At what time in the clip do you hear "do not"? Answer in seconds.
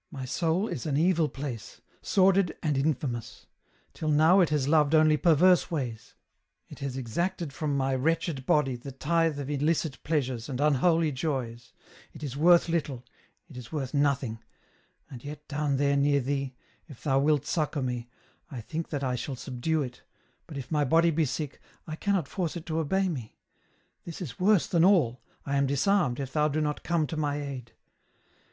26.46-26.84